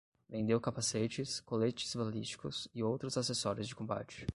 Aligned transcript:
Vendeu 0.27 0.59
capacetes, 0.59 1.39
coletes 1.41 1.95
balísticos 1.95 2.67
e 2.73 2.81
outros 2.83 3.19
acessórios 3.19 3.67
de 3.67 3.75
combate 3.75 4.25